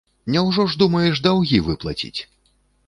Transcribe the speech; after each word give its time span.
Няўжо 0.35 0.65
ж 0.71 0.79
думаеш 0.83 1.23
даўгі 1.29 1.61
выплаціць? 1.69 2.17